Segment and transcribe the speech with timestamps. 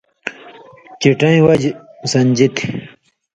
[1.01, 1.77] چِٹئیں وجہۡ
[2.11, 2.67] سَن٘دُژیۡ تھی